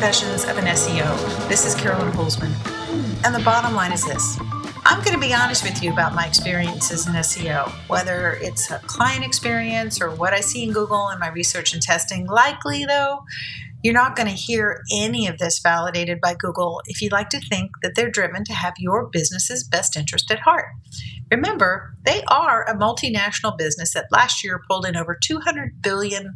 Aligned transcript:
Confessions 0.00 0.44
of 0.44 0.56
an 0.56 0.64
SEO. 0.64 1.46
This 1.46 1.66
is 1.66 1.74
Carolyn 1.74 2.10
Holzman. 2.12 2.54
And 3.22 3.34
the 3.34 3.44
bottom 3.44 3.74
line 3.74 3.92
is 3.92 4.02
this 4.02 4.38
I'm 4.86 5.04
going 5.04 5.12
to 5.12 5.20
be 5.20 5.34
honest 5.34 5.62
with 5.62 5.82
you 5.82 5.92
about 5.92 6.14
my 6.14 6.24
experiences 6.24 7.06
in 7.06 7.12
SEO, 7.12 7.68
whether 7.86 8.38
it's 8.40 8.70
a 8.70 8.78
client 8.78 9.26
experience 9.26 10.00
or 10.00 10.10
what 10.10 10.32
I 10.32 10.40
see 10.40 10.64
in 10.64 10.72
Google 10.72 11.08
and 11.08 11.20
my 11.20 11.28
research 11.28 11.74
and 11.74 11.82
testing. 11.82 12.26
Likely, 12.26 12.86
though, 12.86 13.24
you're 13.82 13.92
not 13.92 14.16
going 14.16 14.26
to 14.28 14.32
hear 14.32 14.82
any 14.90 15.26
of 15.26 15.36
this 15.36 15.58
validated 15.58 16.18
by 16.18 16.32
Google 16.32 16.80
if 16.86 17.02
you'd 17.02 17.12
like 17.12 17.28
to 17.28 17.40
think 17.50 17.70
that 17.82 17.94
they're 17.94 18.10
driven 18.10 18.42
to 18.44 18.54
have 18.54 18.72
your 18.78 19.06
business's 19.06 19.64
best 19.64 19.98
interest 19.98 20.30
at 20.30 20.38
heart. 20.38 20.68
Remember, 21.30 21.94
they 22.06 22.22
are 22.28 22.64
a 22.64 22.74
multinational 22.74 23.58
business 23.58 23.92
that 23.92 24.06
last 24.10 24.42
year 24.42 24.62
pulled 24.66 24.86
in 24.86 24.96
over 24.96 25.14
$200 25.22 25.82
billion 25.82 26.32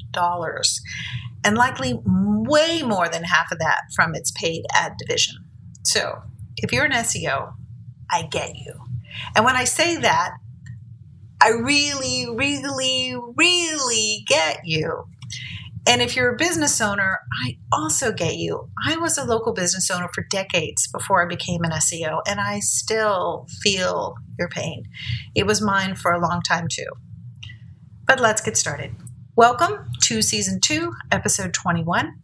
and 1.44 1.56
likely 1.56 2.00
way 2.04 2.82
more 2.82 3.08
than 3.08 3.24
half 3.24 3.52
of 3.52 3.58
that 3.58 3.82
from 3.94 4.14
its 4.14 4.30
paid 4.30 4.64
ad 4.74 4.92
division. 4.98 5.36
So, 5.84 6.22
if 6.56 6.72
you're 6.72 6.84
an 6.84 6.92
SEO, 6.92 7.52
I 8.10 8.22
get 8.22 8.56
you. 8.56 8.74
And 9.36 9.44
when 9.44 9.56
I 9.56 9.64
say 9.64 9.96
that, 9.96 10.32
I 11.42 11.50
really, 11.50 12.26
really, 12.34 13.16
really 13.36 14.24
get 14.26 14.60
you. 14.64 15.04
And 15.86 16.00
if 16.00 16.16
you're 16.16 16.32
a 16.32 16.36
business 16.36 16.80
owner, 16.80 17.20
I 17.44 17.58
also 17.70 18.10
get 18.10 18.36
you. 18.36 18.70
I 18.86 18.96
was 18.96 19.18
a 19.18 19.24
local 19.24 19.52
business 19.52 19.90
owner 19.90 20.08
for 20.14 20.24
decades 20.30 20.88
before 20.88 21.22
I 21.22 21.26
became 21.26 21.62
an 21.62 21.72
SEO, 21.72 22.22
and 22.26 22.40
I 22.40 22.60
still 22.60 23.46
feel 23.62 24.14
your 24.38 24.48
pain. 24.48 24.84
It 25.34 25.46
was 25.46 25.60
mine 25.60 25.94
for 25.96 26.12
a 26.12 26.20
long 26.20 26.40
time 26.40 26.68
too. 26.70 26.88
But 28.06 28.20
let's 28.20 28.40
get 28.40 28.56
started. 28.56 28.94
Welcome 29.36 29.90
to 30.02 30.22
season 30.22 30.60
two, 30.64 30.94
episode 31.10 31.52
21. 31.52 32.14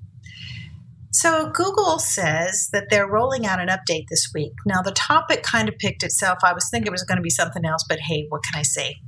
So, 1.10 1.50
Google 1.50 1.98
says 1.98 2.68
that 2.72 2.84
they're 2.88 3.10
rolling 3.10 3.44
out 3.44 3.58
an 3.58 3.66
update 3.66 4.06
this 4.08 4.30
week. 4.32 4.52
Now, 4.64 4.80
the 4.80 4.92
topic 4.92 5.42
kind 5.42 5.68
of 5.68 5.76
picked 5.76 6.04
itself. 6.04 6.38
I 6.44 6.52
was 6.52 6.70
thinking 6.70 6.86
it 6.86 6.92
was 6.92 7.02
going 7.02 7.16
to 7.16 7.22
be 7.22 7.28
something 7.28 7.64
else, 7.64 7.84
but 7.88 7.98
hey, 7.98 8.26
what 8.28 8.44
can 8.44 8.60
I 8.60 8.62
say? 8.62 8.98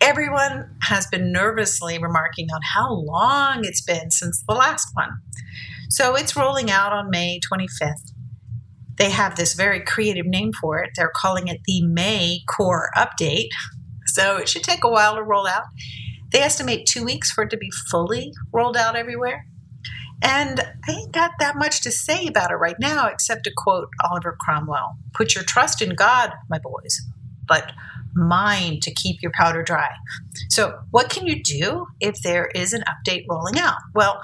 Everyone 0.00 0.76
has 0.82 1.08
been 1.08 1.32
nervously 1.32 1.98
remarking 1.98 2.46
on 2.54 2.60
how 2.62 2.92
long 2.92 3.64
it's 3.64 3.82
been 3.82 4.12
since 4.12 4.40
the 4.46 4.54
last 4.54 4.90
one. 4.94 5.18
So 5.90 6.14
it's 6.14 6.36
rolling 6.36 6.70
out 6.70 6.92
on 6.92 7.10
May 7.10 7.40
25th. 7.52 8.12
They 8.98 9.10
have 9.10 9.34
this 9.34 9.54
very 9.54 9.80
creative 9.80 10.26
name 10.26 10.52
for 10.60 10.78
it. 10.78 10.90
They're 10.94 11.10
calling 11.12 11.48
it 11.48 11.62
the 11.64 11.84
May 11.84 12.38
Core 12.48 12.90
Update. 12.96 13.48
So 14.06 14.36
it 14.36 14.48
should 14.48 14.62
take 14.62 14.84
a 14.84 14.88
while 14.88 15.16
to 15.16 15.24
roll 15.24 15.48
out. 15.48 15.64
They 16.32 16.40
estimate 16.40 16.86
two 16.86 17.04
weeks 17.04 17.30
for 17.30 17.44
it 17.44 17.50
to 17.50 17.56
be 17.56 17.70
fully 17.90 18.32
rolled 18.52 18.76
out 18.76 18.96
everywhere. 18.96 19.46
And 20.22 20.60
I 20.88 20.92
ain't 20.92 21.12
got 21.12 21.32
that 21.38 21.56
much 21.56 21.82
to 21.82 21.92
say 21.92 22.26
about 22.26 22.50
it 22.50 22.56
right 22.56 22.78
now, 22.80 23.06
except 23.06 23.44
to 23.44 23.52
quote 23.56 23.88
Oliver 24.10 24.36
Cromwell 24.40 24.96
Put 25.14 25.34
your 25.34 25.44
trust 25.44 25.80
in 25.80 25.94
God, 25.94 26.32
my 26.50 26.58
boys, 26.58 27.00
but 27.46 27.72
mind 28.14 28.82
to 28.82 28.92
keep 28.92 29.22
your 29.22 29.30
powder 29.32 29.62
dry. 29.62 29.90
So, 30.50 30.78
what 30.90 31.08
can 31.08 31.26
you 31.26 31.42
do 31.42 31.86
if 32.00 32.20
there 32.22 32.46
is 32.54 32.72
an 32.72 32.82
update 32.82 33.24
rolling 33.28 33.58
out? 33.58 33.76
Well, 33.94 34.20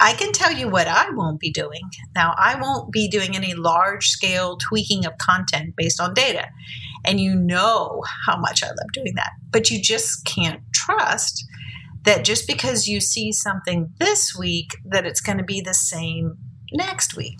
I 0.00 0.14
can 0.14 0.32
tell 0.32 0.52
you 0.52 0.68
what 0.68 0.88
I 0.88 1.10
won't 1.10 1.38
be 1.38 1.52
doing. 1.52 1.82
Now, 2.16 2.34
I 2.36 2.60
won't 2.60 2.90
be 2.90 3.08
doing 3.08 3.36
any 3.36 3.54
large 3.54 4.08
scale 4.08 4.56
tweaking 4.56 5.06
of 5.06 5.16
content 5.18 5.74
based 5.76 6.00
on 6.00 6.14
data. 6.14 6.46
And 7.04 7.20
you 7.20 7.34
know 7.34 8.02
how 8.26 8.36
much 8.38 8.62
I 8.62 8.68
love 8.68 8.92
doing 8.92 9.14
that. 9.16 9.30
But 9.50 9.70
you 9.70 9.80
just 9.80 10.24
can't 10.24 10.60
trust 10.74 11.44
that 12.04 12.24
just 12.24 12.46
because 12.46 12.88
you 12.88 13.00
see 13.00 13.32
something 13.32 13.92
this 13.98 14.34
week 14.36 14.76
that 14.84 15.06
it's 15.06 15.20
going 15.20 15.38
to 15.38 15.44
be 15.44 15.60
the 15.60 15.74
same 15.74 16.36
next 16.72 17.16
week. 17.16 17.38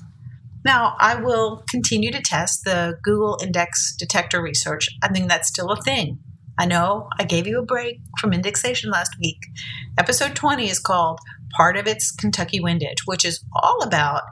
Now, 0.65 0.97
I 1.01 1.17
will 1.17 1.65
continue 1.69 2.13
to 2.13 2.21
test 2.21 2.65
the 2.65 2.97
Google 3.03 3.39
Index 3.43 3.97
Detector 3.97 4.41
research. 4.41 4.89
I 5.03 5.09
think 5.09 5.29
that's 5.29 5.49
still 5.49 5.71
a 5.71 5.83
thing. 5.83 6.21
I 6.59 6.67
know 6.67 7.09
I 7.19 7.25
gave 7.25 7.47
you 7.47 7.59
a 7.59 7.65
break 7.65 7.99
from 8.21 8.33
indexation 8.33 8.91
last 8.91 9.17
week. 9.19 9.39
Episode 9.99 10.37
20 10.37 10.71
is 10.71 10.79
called 10.79 11.19
Part 11.57 11.77
of 11.77 11.89
It's 11.89 12.13
Kentucky 12.13 12.61
Windage, 12.61 13.07
which 13.07 13.25
is 13.25 13.43
all 13.55 13.83
about 13.83 14.23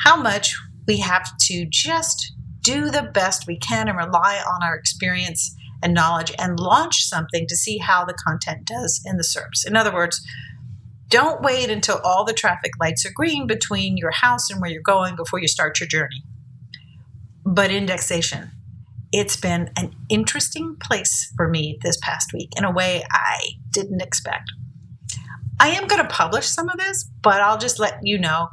how 0.00 0.16
much 0.16 0.54
we 0.86 0.98
have 0.98 1.26
to 1.46 1.66
just 1.68 2.32
do 2.62 2.90
the 2.90 3.02
best 3.02 3.46
we 3.46 3.58
can 3.58 3.88
and 3.88 3.98
rely 3.98 4.42
on 4.46 4.62
our 4.62 4.74
experience 4.74 5.54
and 5.82 5.94
knowledge 5.94 6.32
and 6.38 6.60
launch 6.60 7.04
something 7.04 7.46
to 7.48 7.56
see 7.56 7.78
how 7.78 8.04
the 8.04 8.14
content 8.14 8.64
does 8.64 9.02
in 9.04 9.16
the 9.16 9.24
SERPs. 9.24 9.66
In 9.66 9.76
other 9.76 9.92
words, 9.92 10.24
don't 11.08 11.42
wait 11.42 11.70
until 11.70 12.00
all 12.04 12.24
the 12.24 12.32
traffic 12.32 12.72
lights 12.80 13.04
are 13.04 13.12
green 13.14 13.46
between 13.46 13.96
your 13.96 14.12
house 14.12 14.48
and 14.48 14.60
where 14.60 14.70
you're 14.70 14.82
going 14.82 15.16
before 15.16 15.40
you 15.40 15.48
start 15.48 15.78
your 15.78 15.88
journey. 15.88 16.22
But 17.44 17.70
indexation, 17.70 18.50
it's 19.12 19.36
been 19.36 19.70
an 19.76 19.94
interesting 20.08 20.76
place 20.80 21.30
for 21.36 21.48
me 21.48 21.78
this 21.82 21.98
past 22.00 22.32
week 22.32 22.52
in 22.56 22.64
a 22.64 22.72
way 22.72 23.04
I 23.10 23.48
didn't 23.70 24.00
expect. 24.00 24.50
I 25.60 25.68
am 25.68 25.86
going 25.86 26.02
to 26.02 26.08
publish 26.08 26.46
some 26.46 26.68
of 26.68 26.78
this, 26.78 27.10
but 27.20 27.42
I'll 27.42 27.58
just 27.58 27.78
let 27.78 28.00
you 28.02 28.18
know 28.18 28.48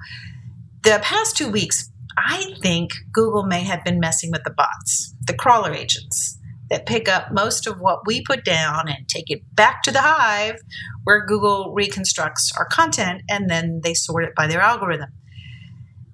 the 0.84 1.00
past 1.02 1.38
two 1.38 1.50
weeks, 1.50 1.90
I 2.28 2.54
think 2.62 2.92
Google 3.12 3.46
may 3.46 3.64
have 3.64 3.84
been 3.84 4.00
messing 4.00 4.32
with 4.32 4.44
the 4.44 4.52
bots, 4.52 5.14
the 5.26 5.34
crawler 5.34 5.74
agents 5.74 6.38
that 6.70 6.86
pick 6.86 7.10
up 7.10 7.32
most 7.32 7.66
of 7.66 7.80
what 7.80 8.06
we 8.06 8.22
put 8.24 8.46
down 8.46 8.88
and 8.88 9.08
take 9.08 9.30
it 9.30 9.42
back 9.56 9.82
to 9.84 9.92
the 9.92 10.02
hive 10.02 10.60
where 11.04 11.26
Google 11.26 11.74
reconstructs 11.74 12.52
our 12.58 12.66
content 12.66 13.24
and 13.30 13.50
then 13.50 13.82
they 13.84 13.94
sort 13.94 14.24
it 14.24 14.36
by 14.36 14.48
their 14.48 14.62
algorithm. 14.62 15.10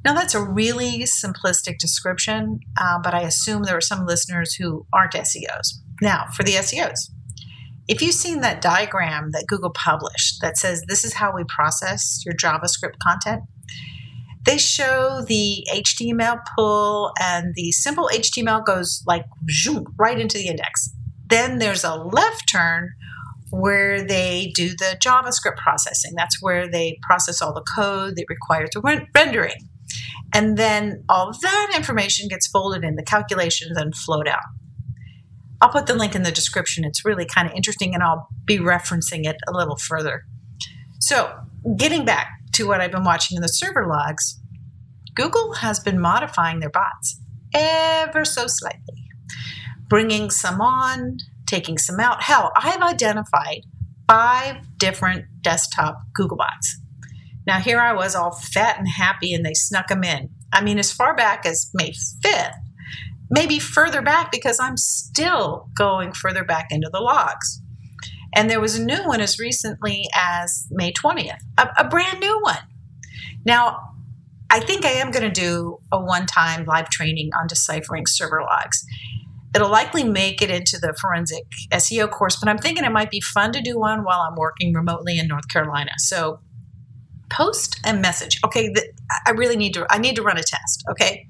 Now, 0.06 0.14
that's 0.14 0.36
a 0.36 0.44
really 0.44 1.04
simplistic 1.04 1.80
description, 1.80 2.60
uh, 2.80 3.00
but 3.04 3.16
I 3.16 3.22
assume 3.22 3.64
there 3.64 3.78
are 3.78 3.82
some 3.82 4.06
listeners 4.06 4.54
who 4.54 4.86
aren't 4.94 5.14
SEOs. 5.14 5.80
Now, 6.00 6.26
for 6.36 6.44
the 6.44 6.54
SEOs, 6.54 7.10
if 7.88 8.02
you've 8.02 8.14
seen 8.14 8.42
that 8.42 8.62
diagram 8.62 9.32
that 9.32 9.46
Google 9.48 9.72
published 9.72 10.42
that 10.42 10.58
says 10.58 10.84
this 10.88 11.06
is 11.06 11.14
how 11.14 11.36
we 11.36 11.44
process 11.44 12.22
your 12.26 12.36
JavaScript 12.36 13.00
content, 13.02 13.44
they 14.46 14.58
show 14.58 15.24
the 15.28 15.66
HTML 15.74 16.40
pull, 16.56 17.12
and 17.20 17.54
the 17.56 17.72
simple 17.72 18.10
HTML 18.14 18.64
goes 18.64 19.04
like 19.08 19.26
zoom, 19.50 19.86
right 19.98 20.20
into 20.20 20.38
the 20.38 20.48
index. 20.48 20.92
Then 21.28 21.58
there's 21.58 21.84
a 21.84 21.96
left 21.96 22.50
turn 22.50 22.94
where 23.50 24.06
they 24.06 24.52
do 24.56 24.70
the 24.70 24.98
JavaScript 25.04 25.58
processing. 25.58 26.14
That's 26.16 26.42
where 26.42 26.70
they 26.70 27.00
process 27.02 27.42
all 27.42 27.54
the 27.54 27.66
code 27.76 28.16
that 28.18 28.26
requires 28.30 28.70
the 28.74 29.06
rendering. 29.16 29.70
And 30.34 30.58
then 30.58 31.04
all 31.10 31.32
that 31.42 31.74
information 31.76 32.28
gets 32.28 32.48
folded 32.48 32.84
in 32.84 32.96
the 32.96 33.04
calculations 33.04 33.78
and 33.78 33.96
flowed 33.96 34.28
out. 34.28 34.44
I'll 35.62 35.70
put 35.70 35.88
the 35.88 35.96
link 35.96 36.16
in 36.16 36.24
the 36.24 36.32
description. 36.32 36.84
It's 36.84 37.06
really 37.06 37.26
kind 37.26 37.48
of 37.48 37.56
interesting, 37.56 37.96
and 37.96 38.04
I'll 38.04 38.28
be 38.44 38.60
referencing 38.60 39.26
it 39.26 39.38
a 39.48 39.52
little 39.52 39.78
further. 39.78 40.26
So, 41.00 41.34
getting 41.78 42.06
back 42.06 42.28
to 42.56 42.68
what 42.68 42.80
I've 42.82 42.92
been 42.92 43.04
watching 43.04 43.36
in 43.36 43.42
the 43.42 43.48
server 43.48 43.86
logs, 43.86 44.40
Google 45.14 45.54
has 45.56 45.80
been 45.80 46.00
modifying 46.00 46.60
their 46.60 46.70
bots 46.70 47.20
ever 47.54 48.24
so 48.24 48.48
slightly, 48.48 49.10
bringing 49.90 50.30
some 50.30 50.62
on, 50.62 51.18
taking 51.46 51.78
some 51.78 52.00
out. 52.00 52.24
Hell, 52.24 52.52
I've 52.56 52.82
identified 52.82 53.62
five 54.08 54.58
different 54.78 55.26
desktop 55.42 56.00
Google 56.14 56.38
bots. 56.38 56.80
Now, 57.46 57.60
here 57.60 57.80
I 57.80 57.94
was 57.94 58.16
all 58.16 58.32
fat 58.32 58.78
and 58.78 58.88
happy, 58.88 59.34
and 59.34 59.46
they 59.46 59.54
snuck 59.54 59.88
them 59.88 60.04
in. 60.04 60.30
I 60.54 60.64
mean, 60.64 60.80
as 60.80 60.92
far 60.92 61.16
back 61.16 61.46
as 61.46 61.70
May 61.74 61.92
5th, 62.24 62.56
maybe 63.30 63.60
further 63.60 64.02
back 64.02 64.32
because 64.32 64.60
I'm 64.60 64.78
still 64.78 65.70
going 65.76 66.14
further 66.14 66.44
back 66.44 66.68
into 66.72 66.90
the 66.92 67.02
logs. 67.02 67.62
And 68.36 68.50
there 68.50 68.60
was 68.60 68.78
a 68.78 68.84
new 68.84 69.02
one 69.08 69.22
as 69.22 69.40
recently 69.40 70.08
as 70.14 70.68
May 70.70 70.92
20th, 70.92 71.40
a, 71.58 71.70
a 71.78 71.88
brand 71.88 72.20
new 72.20 72.40
one. 72.42 72.58
Now, 73.46 73.96
I 74.50 74.60
think 74.60 74.86
I 74.86 74.92
am 74.92 75.12
going 75.12 75.24
to 75.24 75.42
do 75.42 75.80
a 75.92 76.00
one 76.00 76.26
time 76.26 76.66
live 76.66 76.90
training 76.90 77.32
on 77.40 77.48
deciphering 77.48 78.06
server 78.06 78.42
logs. 78.42 78.86
It'll 79.56 79.70
likely 79.70 80.04
make 80.04 80.42
it 80.42 80.50
into 80.50 80.78
the 80.78 80.94
forensic 81.00 81.46
SEO 81.72 82.12
course, 82.12 82.36
but 82.36 82.50
I'm 82.50 82.58
thinking 82.58 82.84
it 82.84 82.92
might 82.92 83.10
be 83.10 83.22
fun 83.22 83.54
to 83.54 83.62
do 83.62 83.80
one 83.80 84.04
while 84.04 84.20
I'm 84.20 84.36
working 84.36 84.74
remotely 84.74 85.18
in 85.18 85.28
North 85.28 85.48
Carolina. 85.48 85.92
So 85.98 86.42
post 87.30 87.80
a 87.86 87.94
message. 87.94 88.40
Okay, 88.46 88.74
I 89.26 89.32
really 89.32 89.56
need 89.56 89.74
to 89.76 89.86
I 89.90 89.98
need 89.98 90.16
to 90.18 90.22
run 90.22 90.38
a 90.38 90.44
test, 90.44 90.84
okay? 90.92 91.28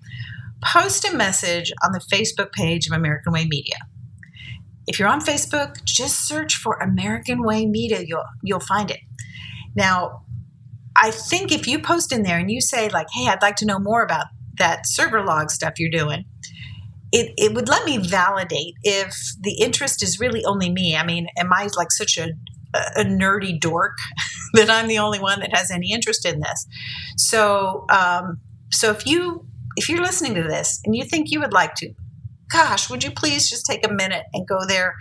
Post 0.63 1.05
a 1.05 1.15
message 1.15 1.71
on 1.83 1.91
the 1.91 1.99
Facebook 1.99 2.51
page 2.51 2.87
of 2.87 2.93
American 2.93 3.31
Way 3.31 3.45
Media. 3.45 3.77
If 4.87 4.99
you're 4.99 5.07
on 5.07 5.21
Facebook, 5.21 5.83
just 5.83 6.27
search 6.27 6.55
for 6.55 6.75
American 6.75 7.43
Way 7.43 7.65
Media. 7.65 8.03
You'll 8.05 8.25
you'll 8.43 8.59
find 8.59 8.91
it. 8.91 8.99
Now, 9.75 10.23
I 10.95 11.11
think 11.11 11.51
if 11.51 11.67
you 11.67 11.79
post 11.79 12.11
in 12.11 12.23
there 12.23 12.37
and 12.37 12.51
you 12.51 12.61
say 12.61 12.89
like, 12.89 13.07
"Hey, 13.13 13.27
I'd 13.27 13.41
like 13.41 13.55
to 13.57 13.65
know 13.65 13.79
more 13.79 14.03
about 14.03 14.27
that 14.57 14.87
server 14.87 15.23
log 15.23 15.49
stuff 15.51 15.73
you're 15.77 15.89
doing," 15.89 16.25
it, 17.11 17.33
it 17.37 17.53
would 17.53 17.69
let 17.69 17.85
me 17.85 17.97
validate 17.97 18.75
if 18.83 19.15
the 19.39 19.57
interest 19.61 20.03
is 20.03 20.19
really 20.19 20.43
only 20.45 20.69
me. 20.69 20.95
I 20.95 21.05
mean, 21.05 21.27
am 21.37 21.51
I 21.53 21.69
like 21.77 21.91
such 21.91 22.17
a 22.17 22.29
a 22.97 23.05
nerdy 23.05 23.57
dork 23.57 23.97
that 24.53 24.69
I'm 24.69 24.87
the 24.87 24.99
only 24.99 25.19
one 25.19 25.39
that 25.39 25.55
has 25.55 25.71
any 25.71 25.93
interest 25.93 26.25
in 26.25 26.39
this? 26.41 26.67
So 27.17 27.85
um, 27.89 28.39
so 28.71 28.91
if 28.91 29.05
you 29.05 29.45
if 29.77 29.89
you're 29.89 30.01
listening 30.01 30.35
to 30.35 30.43
this 30.43 30.81
and 30.85 30.95
you 30.95 31.03
think 31.03 31.31
you 31.31 31.39
would 31.39 31.53
like 31.53 31.75
to, 31.75 31.93
gosh, 32.49 32.89
would 32.89 33.03
you 33.03 33.11
please 33.11 33.49
just 33.49 33.65
take 33.65 33.85
a 33.85 33.91
minute 33.91 34.23
and 34.33 34.47
go 34.47 34.65
there 34.67 34.95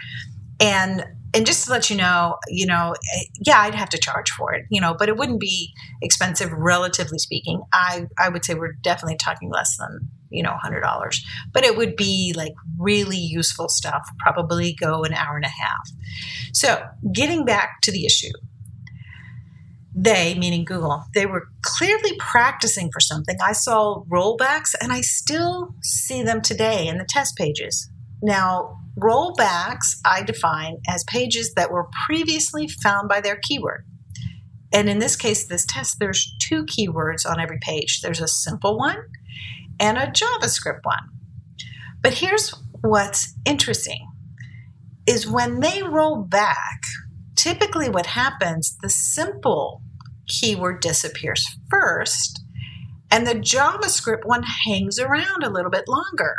and 0.60 1.04
and 1.34 1.44
just 1.44 1.64
to 1.64 1.72
let 1.72 1.90
you 1.90 1.96
know, 1.96 2.36
you 2.46 2.64
know, 2.64 2.94
eh, 3.16 3.24
yeah, 3.44 3.58
I'd 3.58 3.74
have 3.74 3.88
to 3.88 3.98
charge 3.98 4.30
for 4.30 4.54
it, 4.54 4.66
you 4.70 4.80
know, 4.80 4.94
but 4.96 5.08
it 5.08 5.16
wouldn't 5.16 5.40
be 5.40 5.74
expensive, 6.00 6.52
relatively 6.52 7.18
speaking. 7.18 7.62
I 7.72 8.06
I 8.18 8.28
would 8.28 8.44
say 8.44 8.54
we're 8.54 8.74
definitely 8.82 9.16
talking 9.16 9.50
less 9.50 9.76
than 9.76 10.10
you 10.30 10.42
know 10.42 10.54
hundred 10.60 10.80
dollars, 10.82 11.24
but 11.52 11.64
it 11.64 11.76
would 11.76 11.96
be 11.96 12.32
like 12.36 12.54
really 12.78 13.18
useful 13.18 13.68
stuff. 13.68 14.08
Probably 14.20 14.74
go 14.74 15.02
an 15.02 15.12
hour 15.12 15.36
and 15.36 15.44
a 15.44 15.48
half. 15.48 15.90
So 16.52 16.86
getting 17.12 17.44
back 17.44 17.80
to 17.82 17.90
the 17.90 18.06
issue, 18.06 18.32
they, 19.94 20.34
meaning 20.34 20.64
Google, 20.64 21.04
they 21.14 21.26
were 21.26 21.48
clearly 21.62 22.16
practicing 22.18 22.90
for 22.92 23.00
something. 23.00 23.36
I 23.42 23.52
saw 23.52 24.02
rollbacks 24.10 24.74
and 24.80 24.92
I 24.92 25.00
still 25.02 25.74
see 25.82 26.22
them 26.22 26.42
today 26.42 26.88
in 26.88 26.98
the 26.98 27.06
test 27.08 27.36
pages. 27.36 27.88
Now, 28.20 28.76
rollbacks 28.98 29.96
I 30.04 30.22
define 30.22 30.78
as 30.88 31.04
pages 31.04 31.54
that 31.54 31.70
were 31.70 31.88
previously 32.06 32.66
found 32.66 33.08
by 33.08 33.20
their 33.20 33.36
keyword. 33.36 33.86
And 34.72 34.88
in 34.88 34.98
this 34.98 35.14
case, 35.14 35.46
this 35.46 35.64
test, 35.64 35.98
there's 36.00 36.34
two 36.40 36.64
keywords 36.64 37.28
on 37.28 37.38
every 37.38 37.58
page 37.60 38.00
there's 38.00 38.20
a 38.20 38.26
simple 38.26 38.76
one 38.76 38.98
and 39.78 39.96
a 39.96 40.06
JavaScript 40.06 40.80
one. 40.82 41.08
But 42.02 42.14
here's 42.14 42.54
what's 42.80 43.34
interesting 43.46 44.08
is 45.06 45.26
when 45.26 45.60
they 45.60 45.82
roll 45.82 46.22
back, 46.22 46.82
typically 47.44 47.90
what 47.90 48.06
happens, 48.06 48.78
the 48.80 48.88
simple 48.88 49.82
keyword 50.26 50.80
disappears 50.80 51.44
first, 51.70 52.42
and 53.10 53.26
the 53.26 53.34
JavaScript 53.34 54.24
one 54.24 54.42
hangs 54.64 54.98
around 54.98 55.42
a 55.42 55.50
little 55.50 55.70
bit 55.70 55.84
longer. 55.86 56.34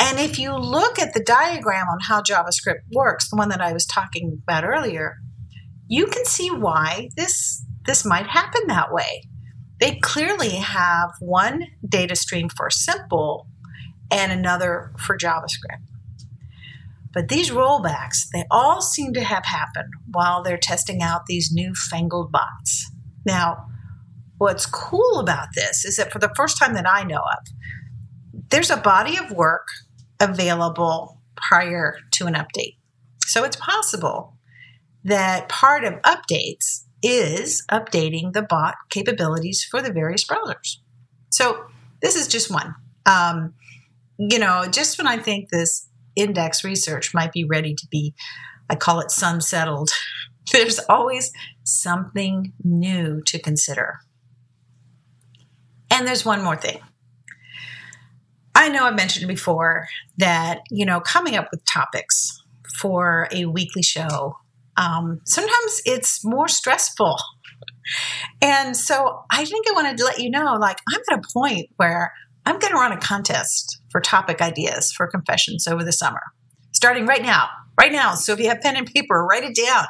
And 0.00 0.18
if 0.18 0.40
you 0.40 0.52
look 0.56 0.98
at 0.98 1.14
the 1.14 1.22
diagram 1.22 1.86
on 1.86 1.98
how 2.00 2.20
JavaScript 2.20 2.80
works, 2.92 3.30
the 3.30 3.36
one 3.36 3.48
that 3.50 3.60
I 3.60 3.72
was 3.72 3.86
talking 3.86 4.42
about 4.42 4.64
earlier, 4.64 5.18
you 5.86 6.06
can 6.06 6.24
see 6.24 6.50
why 6.50 7.08
this 7.16 7.64
this 7.86 8.04
might 8.04 8.26
happen 8.26 8.62
that 8.66 8.92
way. 8.92 9.22
They 9.78 10.00
clearly 10.02 10.56
have 10.56 11.12
one 11.20 11.62
data 11.88 12.16
stream 12.16 12.48
for 12.48 12.70
simple 12.70 13.46
and 14.10 14.32
another 14.32 14.92
for 14.98 15.16
JavaScript. 15.16 15.86
But 17.16 17.28
these 17.28 17.50
rollbacks, 17.50 18.28
they 18.30 18.44
all 18.50 18.82
seem 18.82 19.14
to 19.14 19.24
have 19.24 19.46
happened 19.46 19.90
while 20.12 20.42
they're 20.42 20.58
testing 20.58 21.00
out 21.00 21.24
these 21.24 21.50
newfangled 21.50 22.30
bots. 22.30 22.90
Now, 23.24 23.68
what's 24.36 24.66
cool 24.66 25.18
about 25.18 25.48
this 25.54 25.86
is 25.86 25.96
that 25.96 26.12
for 26.12 26.18
the 26.18 26.30
first 26.36 26.58
time 26.58 26.74
that 26.74 26.84
I 26.86 27.04
know 27.04 27.22
of, 27.22 28.42
there's 28.50 28.70
a 28.70 28.76
body 28.76 29.16
of 29.16 29.30
work 29.30 29.66
available 30.20 31.22
prior 31.36 31.96
to 32.12 32.26
an 32.26 32.34
update. 32.34 32.76
So 33.24 33.44
it's 33.44 33.56
possible 33.56 34.36
that 35.02 35.48
part 35.48 35.84
of 35.84 35.94
updates 36.02 36.84
is 37.02 37.64
updating 37.72 38.34
the 38.34 38.42
bot 38.42 38.74
capabilities 38.90 39.64
for 39.64 39.80
the 39.80 39.90
various 39.90 40.26
browsers. 40.26 40.80
So 41.30 41.64
this 42.02 42.14
is 42.14 42.28
just 42.28 42.50
one. 42.50 42.74
Um, 43.06 43.54
you 44.18 44.38
know, 44.38 44.66
just 44.70 44.98
when 44.98 45.06
I 45.06 45.16
think 45.16 45.48
this 45.48 45.88
index 46.16 46.64
research 46.64 47.14
might 47.14 47.32
be 47.32 47.44
ready 47.44 47.74
to 47.74 47.86
be, 47.90 48.14
I 48.68 48.74
call 48.74 49.00
it 49.00 49.08
sunsettled. 49.08 49.90
There's 50.52 50.78
always 50.88 51.32
something 51.64 52.52
new 52.62 53.22
to 53.22 53.38
consider. 53.38 53.98
And 55.90 56.06
there's 56.06 56.24
one 56.24 56.42
more 56.42 56.56
thing. 56.56 56.78
I 58.54 58.68
know 58.68 58.84
I've 58.84 58.96
mentioned 58.96 59.28
before 59.28 59.86
that, 60.18 60.60
you 60.70 60.86
know, 60.86 61.00
coming 61.00 61.36
up 61.36 61.48
with 61.50 61.64
topics 61.64 62.42
for 62.80 63.28
a 63.32 63.46
weekly 63.46 63.82
show, 63.82 64.36
um, 64.76 65.20
sometimes 65.24 65.82
it's 65.84 66.24
more 66.24 66.48
stressful. 66.48 67.16
And 68.42 68.76
so 68.76 69.22
I 69.30 69.44
think 69.44 69.66
I 69.70 69.72
wanted 69.72 69.96
to 69.98 70.04
let 70.04 70.18
you 70.18 70.28
know 70.28 70.56
like, 70.60 70.78
I'm 70.92 71.00
at 71.12 71.20
a 71.20 71.32
point 71.32 71.68
where 71.76 72.12
I'm 72.46 72.58
going 72.58 72.72
to 72.72 72.78
run 72.78 72.92
a 72.92 72.98
contest 72.98 73.80
for 73.90 74.00
topic 74.00 74.40
ideas 74.40 74.92
for 74.92 75.06
confessions 75.06 75.66
over 75.66 75.82
the 75.84 75.92
summer, 75.92 76.22
starting 76.72 77.06
right 77.06 77.22
now. 77.22 77.48
Right 77.78 77.92
now. 77.92 78.14
So 78.14 78.32
if 78.32 78.38
you 78.38 78.48
have 78.48 78.62
pen 78.62 78.76
and 78.76 78.86
paper, 78.86 79.26
write 79.26 79.44
it 79.44 79.54
down. 79.54 79.84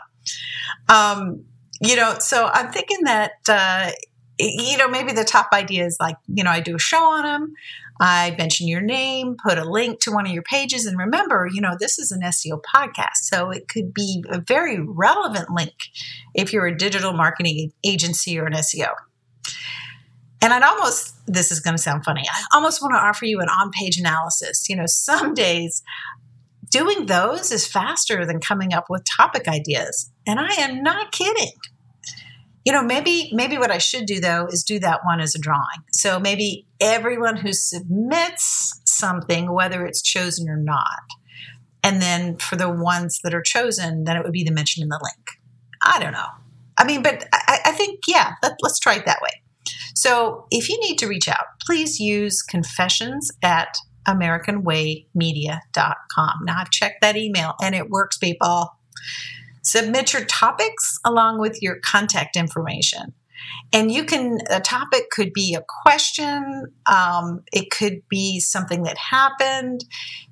Um, 0.89 1.45
you 1.81 1.95
know, 1.95 2.17
so 2.19 2.51
I'm 2.53 2.73
thinking 2.73 3.05
that, 3.05 3.33
uh, 3.49 3.93
you 4.39 4.77
know, 4.77 4.89
maybe 4.89 5.13
the 5.13 5.25
top 5.25 5.51
idea 5.53 5.85
is 5.85 5.97
like, 6.01 6.17
you 6.27 6.43
know, 6.43 6.51
I 6.51 6.61
do 6.61 6.75
a 6.75 6.81
show 6.81 7.05
on 7.05 7.23
them. 7.23 7.55
I 8.01 8.35
mention 8.37 8.69
your 8.69 8.81
name, 8.81 9.37
put 9.43 9.57
a 9.57 9.65
link 9.65 10.01
to 10.01 10.11
one 10.11 10.27
of 10.27 10.33
your 10.33 10.43
pages. 10.43 10.85
And 10.85 10.99
remember, 10.99 11.49
you 11.51 11.61
know, 11.61 11.77
this 11.79 11.99
is 11.99 12.13
an 12.13 12.21
SEO 12.23 12.61
podcast. 12.63 13.23
So 13.23 13.51
it 13.51 13.69
could 13.69 13.95
be 13.95 14.25
a 14.29 14.41
very 14.41 14.79
relevant 14.81 15.51
link 15.51 15.75
if 16.35 16.53
you're 16.53 16.67
a 16.67 16.77
digital 16.77 17.13
marketing 17.13 17.73
agency 17.85 18.39
or 18.39 18.47
an 18.47 18.53
SEO. 18.53 18.89
And 20.43 20.53
I'd 20.53 20.63
almost, 20.63 21.15
this 21.27 21.51
is 21.51 21.61
going 21.61 21.77
to 21.77 21.83
sound 21.83 22.05
funny, 22.05 22.23
I 22.29 22.57
almost 22.57 22.83
want 22.83 22.95
to 22.95 22.99
offer 22.99 23.25
you 23.25 23.41
an 23.41 23.49
on 23.49 23.71
page 23.71 23.99
analysis. 23.99 24.69
You 24.69 24.77
know, 24.77 24.87
some 24.87 25.35
days 25.35 25.83
doing 26.71 27.07
those 27.07 27.51
is 27.53 27.67
faster 27.67 28.27
than 28.27 28.41
coming 28.41 28.73
up 28.75 28.87
with 28.89 29.05
topic 29.17 29.49
ideas. 29.49 30.11
And 30.27 30.39
I 30.39 30.53
am 30.55 30.83
not 30.83 31.13
kidding. 31.13 31.53
You 32.65 32.73
know, 32.73 32.83
maybe 32.83 33.31
maybe 33.33 33.59
what 33.59 33.71
I 33.71 33.79
should 33.79 34.07
do 34.07 34.19
though 34.19 34.49
is 34.51 34.65
do 34.65 34.81
that 34.81 35.05
one 35.05 35.21
as 35.21 35.37
a 35.37 35.39
drawing. 35.39 35.85
So 35.93 36.19
maybe 36.19 36.67
everyone 36.81 37.37
who 37.37 37.53
submits 37.53 38.81
something, 38.85 39.53
whether 39.53 39.87
it's 39.87 40.03
chosen 40.03 40.49
or 40.49 40.57
not, 40.57 41.03
and 41.85 42.03
then 42.03 42.37
for 42.39 42.57
the 42.57 42.69
ones 42.69 43.21
that 43.23 43.33
are 43.33 43.43
chosen, 43.43 44.03
then 44.03 44.17
it 44.17 44.25
would 44.25 44.33
be 44.33 44.43
the 44.43 44.51
mention 44.51 44.83
in 44.83 44.89
the 44.89 44.99
link. 45.01 45.39
I 45.85 46.01
don't 46.01 46.13
know. 46.13 46.27
I 46.77 46.85
mean, 46.85 47.03
but 47.03 47.29
I, 47.33 47.61
I 47.67 47.71
think 47.71 48.01
yeah, 48.09 48.33
let, 48.43 48.55
let's 48.63 48.81
try 48.81 48.97
it 48.97 49.07
that 49.07 49.23
way. 49.23 49.31
So 49.95 50.47
if 50.51 50.69
you 50.69 50.79
need 50.81 50.99
to 50.99 51.07
reach 51.07 51.29
out, 51.29 51.47
please 51.65 52.01
use 52.01 52.43
confessions 52.43 53.31
at 53.43 53.77
AmericanWayMedia.com. 54.07 56.45
Now 56.45 56.57
I've 56.59 56.71
checked 56.71 57.01
that 57.03 57.17
email 57.17 57.55
and 57.61 57.75
it 57.75 57.91
works, 57.91 58.19
people. 58.19 58.77
Submit 59.63 60.13
your 60.13 60.25
topics 60.25 61.01
along 61.05 61.41
with 61.41 61.61
your 61.61 61.81
contact 61.81 62.37
information. 62.37 63.15
And 63.73 63.91
you 63.91 64.05
can, 64.05 64.39
a 64.51 64.61
topic 64.61 65.11
could 65.11 65.33
be 65.33 65.55
a 65.55 65.65
question, 65.83 66.73
um, 66.87 67.43
it 67.53 67.71
could 67.71 68.03
be 68.09 68.41
something 68.41 68.85
that 68.85 68.97
happened 68.97 69.85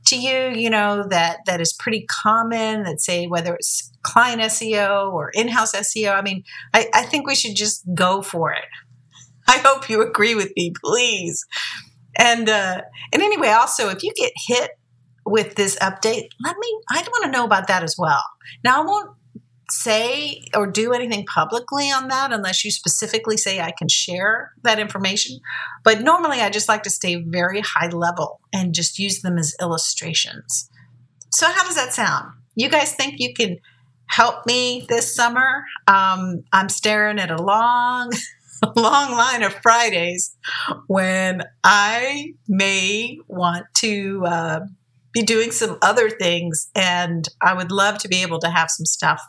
to 0.06 0.16
you, 0.16 0.50
you 0.54 0.70
know, 0.70 1.06
that, 1.08 1.38
that 1.46 1.60
is 1.60 1.72
pretty 1.72 2.06
common, 2.08 2.84
that 2.84 3.00
say 3.00 3.26
whether 3.26 3.54
it's 3.54 3.90
client 4.02 4.40
SEO 4.42 5.12
or 5.12 5.30
in 5.30 5.48
house 5.48 5.74
SEO. 5.74 6.16
I 6.16 6.22
mean, 6.22 6.44
I, 6.72 6.88
I 6.94 7.02
think 7.02 7.26
we 7.26 7.34
should 7.34 7.56
just 7.56 7.82
go 7.94 8.22
for 8.22 8.52
it. 8.52 8.64
I 9.48 9.58
hope 9.58 9.88
you 9.88 10.02
agree 10.02 10.34
with 10.34 10.52
me, 10.56 10.72
please. 10.82 11.44
And 12.16 12.48
uh, 12.48 12.82
and 13.12 13.22
anyway, 13.22 13.48
also 13.48 13.88
if 13.88 14.02
you 14.02 14.12
get 14.16 14.32
hit 14.46 14.70
with 15.26 15.54
this 15.56 15.76
update, 15.76 16.28
let 16.42 16.56
me. 16.58 16.80
I 16.90 17.02
want 17.02 17.24
to 17.24 17.30
know 17.30 17.44
about 17.44 17.68
that 17.68 17.82
as 17.82 17.96
well. 17.98 18.22
Now 18.62 18.82
I 18.82 18.86
won't 18.86 19.10
say 19.70 20.44
or 20.54 20.66
do 20.66 20.92
anything 20.92 21.24
publicly 21.26 21.90
on 21.90 22.08
that 22.08 22.32
unless 22.32 22.64
you 22.64 22.70
specifically 22.70 23.36
say 23.36 23.60
I 23.60 23.72
can 23.76 23.88
share 23.88 24.52
that 24.62 24.78
information. 24.78 25.40
But 25.82 26.02
normally 26.02 26.40
I 26.40 26.50
just 26.50 26.68
like 26.68 26.82
to 26.84 26.90
stay 26.90 27.16
very 27.16 27.60
high 27.60 27.88
level 27.88 28.40
and 28.52 28.74
just 28.74 28.98
use 28.98 29.22
them 29.22 29.38
as 29.38 29.56
illustrations. 29.60 30.70
So 31.30 31.46
how 31.50 31.64
does 31.64 31.76
that 31.76 31.94
sound? 31.94 32.32
You 32.54 32.68
guys 32.68 32.94
think 32.94 33.16
you 33.18 33.34
can 33.34 33.58
help 34.06 34.46
me 34.46 34.86
this 34.88 35.14
summer? 35.14 35.64
Um, 35.88 36.44
I'm 36.52 36.68
staring 36.68 37.18
at 37.18 37.30
a 37.30 37.42
long 37.42 38.12
long 38.76 39.12
line 39.12 39.42
of 39.42 39.54
Fridays 39.54 40.36
when 40.86 41.42
I 41.62 42.34
may 42.48 43.18
want 43.28 43.66
to 43.76 44.22
uh, 44.26 44.60
be 45.12 45.22
doing 45.22 45.52
some 45.52 45.78
other 45.80 46.10
things. 46.10 46.70
And 46.74 47.26
I 47.40 47.54
would 47.54 47.70
love 47.70 47.98
to 47.98 48.08
be 48.08 48.22
able 48.22 48.40
to 48.40 48.50
have 48.50 48.70
some 48.70 48.84
stuff 48.84 49.22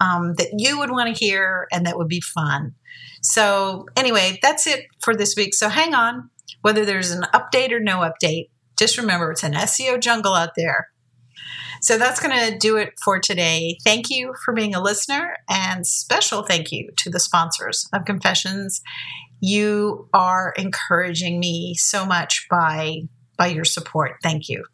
um, 0.00 0.34
that 0.38 0.48
you 0.56 0.78
would 0.78 0.90
want 0.90 1.14
to 1.14 1.24
hear 1.24 1.68
and 1.70 1.86
that 1.86 1.96
would 1.96 2.08
be 2.08 2.20
fun. 2.20 2.74
So, 3.22 3.86
anyway, 3.96 4.38
that's 4.42 4.66
it 4.66 4.86
for 5.00 5.14
this 5.14 5.34
week. 5.36 5.54
So, 5.54 5.68
hang 5.68 5.94
on. 5.94 6.30
Whether 6.62 6.84
there's 6.84 7.10
an 7.10 7.24
update 7.34 7.72
or 7.72 7.80
no 7.80 7.98
update, 7.98 8.48
just 8.78 8.98
remember 8.98 9.30
it's 9.30 9.42
an 9.42 9.52
SEO 9.54 10.00
jungle 10.00 10.34
out 10.34 10.50
there. 10.56 10.88
So 11.86 11.98
that's 11.98 12.18
going 12.18 12.36
to 12.36 12.58
do 12.58 12.76
it 12.78 12.94
for 13.04 13.20
today. 13.20 13.78
Thank 13.84 14.10
you 14.10 14.34
for 14.44 14.52
being 14.52 14.74
a 14.74 14.82
listener, 14.82 15.36
and 15.48 15.86
special 15.86 16.42
thank 16.42 16.72
you 16.72 16.90
to 16.96 17.10
the 17.10 17.20
sponsors 17.20 17.88
of 17.94 18.04
Confessions. 18.04 18.82
You 19.38 20.08
are 20.12 20.52
encouraging 20.58 21.38
me 21.38 21.76
so 21.76 22.04
much 22.04 22.48
by 22.50 23.02
by 23.38 23.46
your 23.46 23.64
support. 23.64 24.16
Thank 24.20 24.48
you. 24.48 24.64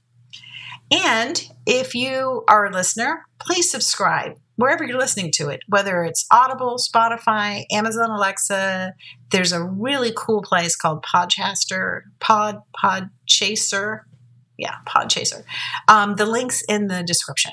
And 0.90 1.46
if 1.66 1.94
you 1.94 2.44
are 2.48 2.64
a 2.64 2.72
listener, 2.72 3.26
please 3.38 3.70
subscribe 3.70 4.38
wherever 4.56 4.82
you're 4.82 4.96
listening 4.96 5.32
to 5.32 5.50
it, 5.50 5.60
whether 5.68 6.04
it's 6.04 6.24
Audible, 6.32 6.78
Spotify, 6.78 7.64
Amazon 7.70 8.08
Alexa. 8.08 8.94
There's 9.30 9.52
a 9.52 9.62
really 9.62 10.14
cool 10.16 10.40
place 10.40 10.76
called 10.76 11.04
Podchaser, 11.04 12.04
Pod 12.20 12.62
Podchaser. 12.82 14.00
Yeah, 14.58 14.76
Podchaser. 14.86 15.44
Um, 15.88 16.16
the 16.16 16.26
links 16.26 16.62
in 16.68 16.86
the 16.86 17.02
description. 17.02 17.52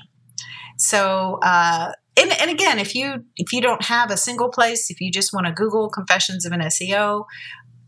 So, 0.77 1.39
uh, 1.44 1.91
and, 2.18 2.32
and 2.39 2.51
again, 2.51 2.79
if 2.79 2.96
you 2.96 3.25
if 3.38 3.53
you 3.53 3.62
don't 3.62 3.86
have 3.86 4.12
a 4.12 4.18
single 4.18 4.50
place, 4.50 4.89
if 4.89 5.00
you 5.01 5.12
just 5.12 5.34
want 5.34 5.48
to 5.48 5.53
Google 5.53 5.89
Confessions 5.89 6.46
of 6.46 6.51
an 6.51 6.62
SEO, 6.62 7.25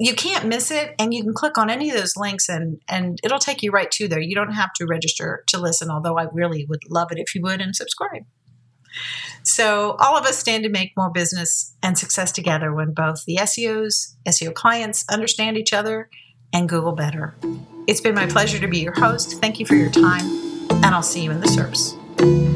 you 0.02 0.16
can't 0.16 0.48
miss 0.48 0.72
it 0.72 0.96
and 0.98 1.14
you 1.14 1.24
can 1.24 1.34
click 1.34 1.60
on 1.60 1.70
any 1.70 1.92
of 1.92 1.96
those 1.96 2.18
links 2.18 2.50
and 2.50 2.82
and 2.90 3.20
it'll 3.24 3.38
take 3.38 3.62
you 3.62 3.70
right 3.72 3.92
to 3.92 4.08
there 4.08 4.20
you 4.20 4.34
don't 4.34 4.54
have 4.54 4.74
to 4.74 4.86
register 4.88 5.44
to 5.48 5.60
listen 5.60 5.92
although 5.92 6.18
i 6.18 6.26
really 6.34 6.66
would 6.68 6.82
love 6.90 7.12
it 7.12 7.20
if 7.20 7.36
you 7.36 7.42
would 7.42 7.62
and 7.62 7.76
subscribe 7.76 8.24
so 9.44 9.96
all 10.00 10.18
of 10.18 10.26
us 10.26 10.40
stand 10.40 10.64
to 10.64 10.70
make 10.70 10.92
more 10.98 11.12
business 11.12 11.76
and 11.84 12.00
success 12.00 12.32
together 12.32 12.74
when 12.74 12.94
both 12.94 13.24
the 13.26 13.36
seos 13.42 14.16
seo 14.28 14.52
clients 14.52 15.06
understand 15.08 15.56
each 15.56 15.72
other 15.72 16.10
and 16.52 16.68
google 16.68 16.94
better 16.94 17.36
it's 17.88 18.02
been 18.02 18.16
my 18.16 18.28
pleasure 18.28 18.60
to 18.60 18.68
be 18.68 18.80
your 18.80 18.94
host. 18.94 19.40
Thank 19.40 19.60
you 19.60 19.66
for 19.66 19.76
your 19.76 19.90
time 19.90 20.42
and 20.84 20.96
i'll 20.96 21.04
see 21.04 21.22
you 21.22 21.32
in 21.32 21.40
the 21.40 21.48
SERPs 21.48 22.51